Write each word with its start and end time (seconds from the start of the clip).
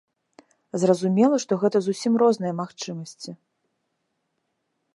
Зразумела, 0.83 1.35
што 1.43 1.53
гэта 1.63 1.77
зусім 1.87 2.13
розныя 2.23 2.53
магчымасці. 2.63 3.37